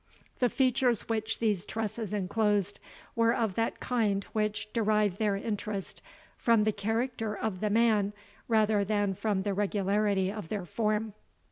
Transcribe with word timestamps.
The 0.39 0.49
features 0.49 1.07
which 1.09 1.37
these 1.37 1.63
tresses 1.63 2.11
enclosed, 2.11 2.79
were 3.15 3.35
of 3.35 3.53
that 3.53 3.79
kind 3.79 4.23
which 4.33 4.73
derive 4.73 5.19
their 5.19 5.35
interest 5.35 6.01
from 6.39 6.63
the 6.63 6.71
character 6.71 7.37
of 7.37 7.59
the 7.59 7.69
man, 7.69 8.13
rather 8.47 8.83
than 8.83 9.13
from 9.13 9.43
the 9.43 9.53
regularity 9.53 10.31
of 10.31 10.49
their 10.49 10.65
form. 10.65 11.13